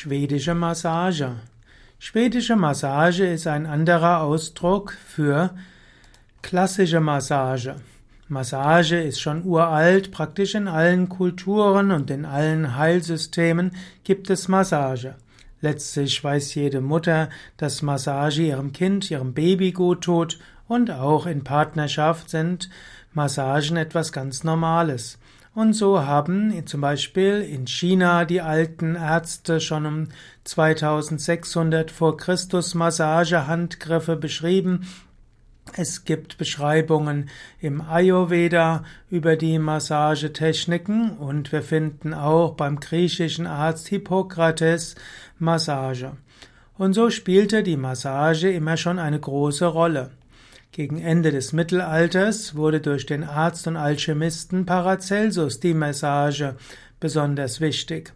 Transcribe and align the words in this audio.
Schwedische 0.00 0.54
Massage. 0.54 1.40
Schwedische 1.98 2.54
Massage 2.54 3.26
ist 3.26 3.48
ein 3.48 3.66
anderer 3.66 4.20
Ausdruck 4.20 4.92
für 4.92 5.50
klassische 6.40 7.00
Massage. 7.00 7.74
Massage 8.28 9.02
ist 9.02 9.20
schon 9.20 9.44
uralt, 9.44 10.12
praktisch 10.12 10.54
in 10.54 10.68
allen 10.68 11.08
Kulturen 11.08 11.90
und 11.90 12.12
in 12.12 12.26
allen 12.26 12.76
Heilsystemen 12.76 13.72
gibt 14.04 14.30
es 14.30 14.46
Massage. 14.46 15.16
Letztlich 15.60 16.22
weiß 16.22 16.54
jede 16.54 16.80
Mutter, 16.80 17.28
dass 17.56 17.82
Massage 17.82 18.42
ihrem 18.42 18.72
Kind, 18.72 19.10
ihrem 19.10 19.34
Baby 19.34 19.72
gut 19.72 20.02
tut 20.02 20.38
und 20.68 20.92
auch 20.92 21.26
in 21.26 21.42
Partnerschaft 21.42 22.30
sind 22.30 22.70
Massagen 23.14 23.76
etwas 23.76 24.12
ganz 24.12 24.44
Normales. 24.44 25.18
Und 25.58 25.72
so 25.72 26.06
haben 26.06 26.64
zum 26.66 26.82
Beispiel 26.82 27.40
in 27.40 27.66
China 27.66 28.24
die 28.24 28.40
alten 28.40 28.94
Ärzte 28.94 29.60
schon 29.60 29.86
um 29.86 30.08
2600 30.44 31.90
vor 31.90 32.16
Christus 32.16 32.76
Massagehandgriffe 32.76 34.14
beschrieben. 34.14 34.86
Es 35.76 36.04
gibt 36.04 36.38
Beschreibungen 36.38 37.28
im 37.58 37.80
Ayurveda 37.80 38.84
über 39.10 39.34
die 39.34 39.58
Massagetechniken 39.58 41.18
und 41.18 41.50
wir 41.50 41.62
finden 41.62 42.14
auch 42.14 42.54
beim 42.54 42.78
griechischen 42.78 43.48
Arzt 43.48 43.88
Hippokrates 43.88 44.94
Massage. 45.40 46.12
Und 46.76 46.92
so 46.92 47.10
spielte 47.10 47.64
die 47.64 47.76
Massage 47.76 48.48
immer 48.48 48.76
schon 48.76 49.00
eine 49.00 49.18
große 49.18 49.66
Rolle. 49.66 50.12
Gegen 50.72 51.00
Ende 51.00 51.32
des 51.32 51.52
Mittelalters 51.52 52.54
wurde 52.54 52.80
durch 52.80 53.06
den 53.06 53.24
Arzt 53.24 53.66
und 53.66 53.76
Alchemisten 53.76 54.66
Paracelsus 54.66 55.60
die 55.60 55.74
Massage 55.74 56.56
besonders 57.00 57.60
wichtig. 57.60 58.12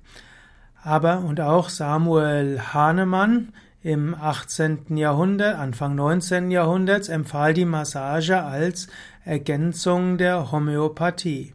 Aber 0.83 1.20
und 1.20 1.41
auch 1.41 1.69
Samuel 1.69 2.61
Hahnemann 2.73 3.52
im 3.83 4.15
18. 4.15 4.97
Jahrhundert, 4.97 5.56
Anfang 5.59 5.94
19. 5.94 6.50
Jahrhunderts 6.50 7.09
empfahl 7.09 7.55
die 7.55 7.64
Massage 7.64 8.41
als 8.41 8.87
Ergänzung 9.25 10.19
der 10.19 10.53
Homöopathie. 10.53 11.55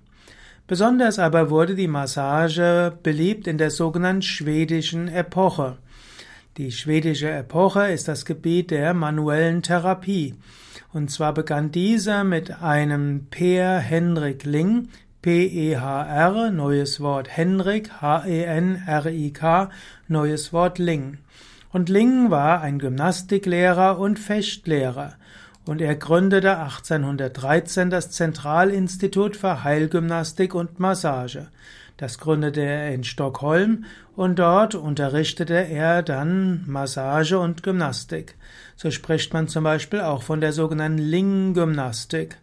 Besonders 0.65 1.19
aber 1.19 1.49
wurde 1.49 1.75
die 1.75 1.87
Massage 1.87 2.91
beliebt 3.01 3.47
in 3.47 3.57
der 3.57 3.71
sogenannten 3.71 4.23
schwedischen 4.23 5.07
Epoche. 5.07 5.77
Die 6.57 6.71
schwedische 6.71 7.29
Epoche 7.29 7.91
ist 7.91 8.07
das 8.07 8.25
Gebiet 8.25 8.71
der 8.71 8.95
manuellen 8.95 9.61
Therapie. 9.61 10.33
Und 10.91 11.11
zwar 11.11 11.31
begann 11.31 11.69
dieser 11.69 12.23
mit 12.23 12.63
einem 12.63 13.27
Per 13.29 13.77
Henrik 13.77 14.43
Ling, 14.43 14.89
P-E-H-R, 15.21 16.49
neues 16.49 16.99
Wort 16.99 17.29
Henrik, 17.29 18.01
H-E-N-R-I-K, 18.01 19.69
neues 20.07 20.51
Wort 20.51 20.79
Ling. 20.79 21.19
Und 21.71 21.89
Ling 21.89 22.31
war 22.31 22.61
ein 22.61 22.79
Gymnastiklehrer 22.79 23.99
und 23.99 24.17
Fechtlehrer. 24.17 25.13
Und 25.67 25.81
er 25.81 25.95
gründete 25.95 26.57
1813 26.57 27.89
das 27.89 28.11
Zentralinstitut 28.11 29.35
für 29.35 29.63
Heilgymnastik 29.63 30.55
und 30.55 30.79
Massage. 30.79 31.47
Das 31.97 32.19
gründete 32.19 32.61
er 32.61 32.93
in 32.93 33.03
Stockholm 33.03 33.85
und 34.15 34.39
dort 34.39 34.75
unterrichtete 34.75 35.55
er 35.55 36.03
dann 36.03 36.63
Massage 36.67 37.39
und 37.39 37.63
Gymnastik. 37.63 38.35
So 38.75 38.91
spricht 38.91 39.33
man 39.33 39.47
zum 39.47 39.63
Beispiel 39.63 40.01
auch 40.01 40.21
von 40.21 40.39
der 40.39 40.53
sogenannten 40.53 40.99
Ling-Gymnastik. 40.99 42.37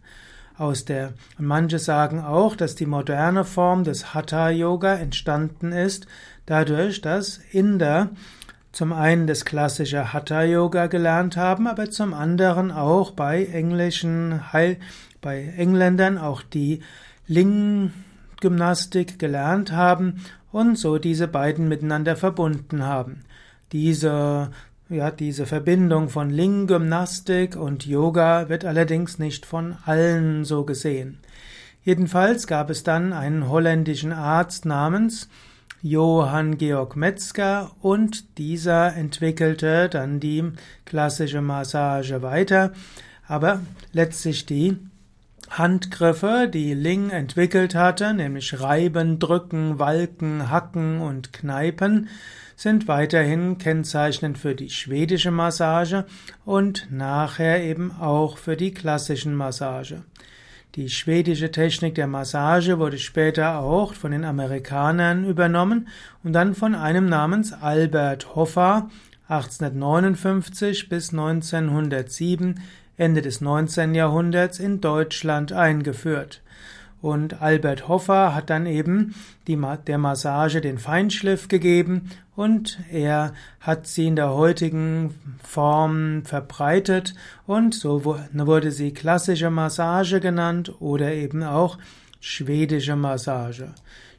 Aus 0.57 0.85
der, 0.85 1.13
manche 1.37 1.79
sagen 1.79 2.21
auch, 2.21 2.55
dass 2.55 2.75
die 2.75 2.85
moderne 2.85 3.43
Form 3.43 3.83
des 3.83 4.13
Hatha-Yoga 4.13 4.95
entstanden 4.95 5.71
ist, 5.71 6.05
dadurch, 6.45 7.01
dass 7.01 7.39
Inder 7.51 8.09
zum 8.75 8.91
einen 8.91 9.25
das 9.25 9.45
klassische 9.45 10.11
Hatha-Yoga 10.11 10.87
gelernt 10.87 11.37
haben, 11.37 11.65
aber 11.65 11.89
zum 11.91 12.13
anderen 12.13 12.71
auch 12.71 13.11
bei 13.11 13.45
englischen 13.45 14.51
Heil, 14.51 14.75
bei 15.21 15.53
Engländern 15.55 16.17
auch 16.17 16.41
die 16.41 16.81
Ling 17.25 17.93
Gymnastik 18.41 19.17
gelernt 19.17 19.71
haben 19.71 20.25
und 20.51 20.77
so 20.77 20.97
diese 20.97 21.29
beiden 21.29 21.69
miteinander 21.69 22.17
verbunden 22.17 22.83
haben. 22.83 23.21
Diese 23.71 24.51
ja, 24.89 25.09
diese 25.09 25.45
Verbindung 25.45 26.09
von 26.09 26.29
Ling-Gymnastik 26.29 27.55
und 27.55 27.85
Yoga 27.85 28.49
wird 28.49 28.65
allerdings 28.65 29.19
nicht 29.19 29.45
von 29.45 29.77
allen 29.85 30.43
so 30.43 30.65
gesehen. 30.65 31.19
Jedenfalls 31.85 32.45
gab 32.45 32.69
es 32.69 32.83
dann 32.83 33.13
einen 33.13 33.47
holländischen 33.47 34.11
Arzt 34.11 34.65
namens 34.65 35.29
Johann 35.81 36.57
Georg 36.57 36.95
Metzger 36.95 37.71
und 37.81 38.37
dieser 38.37 38.95
entwickelte 38.95 39.89
dann 39.89 40.19
die 40.19 40.51
klassische 40.85 41.41
Massage 41.41 42.21
weiter, 42.21 42.73
aber 43.27 43.61
letztlich 43.91 44.45
die 44.45 44.77
Handgriffe, 45.49 46.49
die 46.51 46.73
Ling 46.73 47.11
entwickelt 47.11 47.75
hatte, 47.75 48.13
nämlich 48.13 48.59
Reiben, 48.59 49.19
Drücken, 49.19 49.79
Walken, 49.79 50.49
Hacken 50.49 51.01
und 51.01 51.33
Kneipen, 51.33 52.09
sind 52.55 52.87
weiterhin 52.87 53.57
kennzeichnend 53.57 54.37
für 54.37 54.55
die 54.55 54.69
schwedische 54.69 55.31
Massage 55.31 56.05
und 56.45 56.87
nachher 56.89 57.61
eben 57.63 57.91
auch 57.91 58.37
für 58.37 58.55
die 58.55 58.73
klassischen 58.73 59.35
Massage. 59.35 60.03
Die 60.73 60.89
schwedische 60.89 61.51
Technik 61.51 61.95
der 61.95 62.07
Massage 62.07 62.79
wurde 62.79 62.97
später 62.97 63.59
auch 63.59 63.93
von 63.93 64.11
den 64.11 64.25
Amerikanern 64.25 65.23
übernommen 65.23 65.87
und 66.23 66.33
dann 66.33 66.55
von 66.55 66.75
einem 66.75 67.05
namens 67.05 67.53
Albert 67.53 68.35
Hoffa 68.35 68.89
1859 69.27 70.89
bis 70.89 71.11
1907 71.11 72.59
Ende 72.97 73.21
des 73.21 73.41
19. 73.41 73.95
Jahrhunderts 73.95 74.59
in 74.59 74.81
Deutschland 74.81 75.53
eingeführt. 75.53 76.41
Und 77.05 77.39
Albert 77.39 77.87
Hoffer 77.87 78.33
hat 78.33 78.49
dann 78.49 78.65
eben 78.65 79.13
die, 79.45 79.61
der 79.85 79.99
Massage 79.99 80.59
den 80.59 80.79
Feinschliff 80.79 81.47
gegeben 81.47 82.09
und 82.35 82.79
er 82.91 83.35
hat 83.59 83.85
sie 83.85 84.07
in 84.07 84.15
der 84.15 84.33
heutigen 84.33 85.13
Form 85.43 86.23
verbreitet 86.25 87.13
und 87.45 87.75
so 87.75 88.05
wurde 88.05 88.71
sie 88.71 88.91
klassische 88.91 89.51
Massage 89.51 90.19
genannt 90.19 90.81
oder 90.81 91.13
eben 91.13 91.43
auch 91.43 91.77
schwedische 92.25 92.95
Massage. 92.95 93.67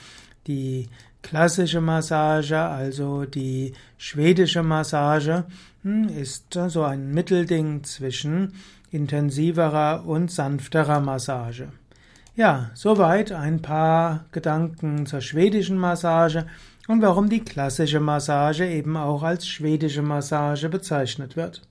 Die 0.46 0.88
klassische 1.20 1.80
Massage, 1.80 2.56
also 2.56 3.24
die 3.24 3.72
schwedische 3.98 4.62
Massage, 4.62 5.46
hm, 5.82 6.08
ist 6.08 6.56
so 6.68 6.84
ein 6.84 7.12
Mittelding 7.12 7.82
zwischen 7.82 8.54
intensiverer 8.92 10.04
und 10.06 10.30
sanfterer 10.30 11.00
Massage. 11.00 11.70
Ja, 12.36 12.70
soweit 12.74 13.32
ein 13.32 13.62
paar 13.62 14.26
Gedanken 14.30 15.06
zur 15.06 15.22
schwedischen 15.22 15.76
Massage 15.76 16.46
und 16.86 17.02
warum 17.02 17.28
die 17.28 17.40
klassische 17.42 17.98
Massage 17.98 18.64
eben 18.64 18.96
auch 18.96 19.24
als 19.24 19.48
schwedische 19.48 20.02
Massage 20.02 20.68
bezeichnet 20.68 21.34
wird. 21.34 21.62